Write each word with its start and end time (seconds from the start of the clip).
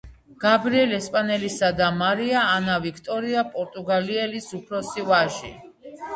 გაბრიელ 0.43 0.95
ესპანელისა 0.99 1.69
და 1.81 1.89
მარია 1.97 2.47
ანა 2.55 2.79
ვიქტორია 2.87 3.45
პორტუგალიელის 3.59 4.51
უფროსი 4.63 5.07
ვაჟი. 5.13 5.55